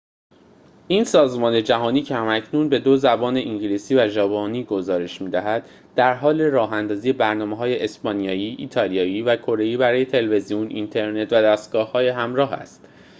[0.87, 7.13] این سازمان جهانی که هم‌اکنون به دو زبان انگلیسی و ژاپنی گزارش می‌دهد درحال راه‌اندازی
[7.13, 12.81] برنامه‌های اسپانیایی ایالیایی و کره‌ای برای تلویزیون اینترنت و دستگاه‌های همراه است